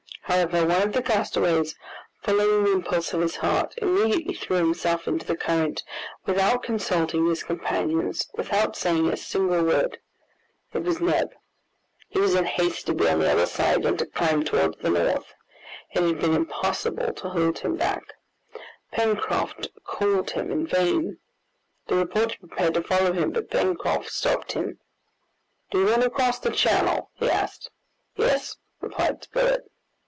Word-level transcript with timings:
However, 0.25 0.65
one 0.65 0.81
of 0.83 0.93
the 0.93 1.01
castaways, 1.01 1.75
following 2.21 2.63
the 2.63 2.71
impulse 2.71 3.11
of 3.13 3.19
his 3.19 3.35
heart, 3.35 3.73
immediately 3.79 4.33
threw 4.33 4.55
himself 4.55 5.05
into 5.05 5.25
the 5.25 5.35
current, 5.35 5.83
without 6.25 6.63
consulting 6.63 7.25
his 7.27 7.43
companions, 7.43 8.29
without 8.35 8.77
saying 8.77 9.09
a 9.11 9.17
single 9.17 9.61
word. 9.65 9.97
It 10.71 10.83
was 10.83 11.01
Neb. 11.01 11.33
He 12.07 12.19
was 12.19 12.33
in 12.33 12.45
haste 12.45 12.85
to 12.85 12.93
be 12.93 13.09
on 13.09 13.19
the 13.19 13.29
other 13.29 13.45
side, 13.45 13.85
and 13.85 13.99
to 13.99 14.05
climb 14.05 14.45
towards 14.45 14.77
the 14.77 14.89
north. 14.89 15.33
It 15.91 16.01
had 16.01 16.19
been 16.21 16.33
impossible 16.33 17.11
to 17.11 17.29
hold 17.29 17.59
him 17.59 17.75
back. 17.75 18.03
Pencroft 18.93 19.67
called 19.83 20.31
him 20.31 20.49
in 20.49 20.65
vain. 20.65 21.17
The 21.87 21.95
reporter 21.95 22.37
prepared 22.39 22.75
to 22.75 22.83
follow 22.83 23.11
him, 23.11 23.31
but 23.31 23.51
Pencroft 23.51 24.09
stopped 24.09 24.53
him. 24.53 24.79
"Do 25.71 25.79
you 25.81 25.87
want 25.87 26.03
to 26.03 26.09
cross 26.09 26.39
the 26.39 26.51
channel?" 26.51 27.11
he 27.15 27.29
asked. 27.29 27.69
"Yes," 28.15 28.55
replied 28.79 29.21
Spilett. 29.25 29.65